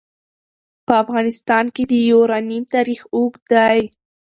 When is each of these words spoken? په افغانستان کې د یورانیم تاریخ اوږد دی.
په 0.85 0.93
افغانستان 1.03 1.65
کې 1.75 1.83
د 1.91 1.93
یورانیم 2.11 2.63
تاریخ 2.75 2.99
اوږد 3.15 3.43
دی. 3.51 3.79